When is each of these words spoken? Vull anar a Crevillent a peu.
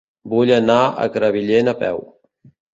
Vull 0.31 0.51
anar 0.55 0.77
a 0.87 1.05
Crevillent 1.19 1.71
a 1.77 1.79
peu. 1.85 2.05